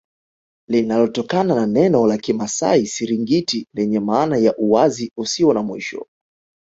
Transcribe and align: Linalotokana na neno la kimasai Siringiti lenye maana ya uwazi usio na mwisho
Linalotokana 0.69 1.55
na 1.55 1.65
neno 1.67 2.07
la 2.07 2.17
kimasai 2.17 2.85
Siringiti 2.87 3.67
lenye 3.73 3.99
maana 3.99 4.37
ya 4.37 4.57
uwazi 4.57 5.11
usio 5.17 5.53
na 5.53 5.63
mwisho 5.63 6.07